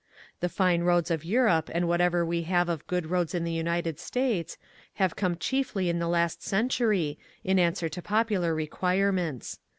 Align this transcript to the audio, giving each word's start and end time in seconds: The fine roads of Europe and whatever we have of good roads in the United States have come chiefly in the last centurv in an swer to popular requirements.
The 0.39 0.49
fine 0.49 0.81
roads 0.81 1.11
of 1.11 1.23
Europe 1.23 1.69
and 1.71 1.87
whatever 1.87 2.25
we 2.25 2.41
have 2.41 2.69
of 2.69 2.87
good 2.87 3.11
roads 3.11 3.35
in 3.35 3.43
the 3.43 3.53
United 3.53 3.99
States 3.99 4.57
have 4.95 5.15
come 5.15 5.37
chiefly 5.37 5.89
in 5.91 5.99
the 5.99 6.07
last 6.07 6.39
centurv 6.39 7.17
in 7.43 7.59
an 7.59 7.73
swer 7.73 7.87
to 7.91 8.01
popular 8.01 8.55
requirements. 8.55 9.59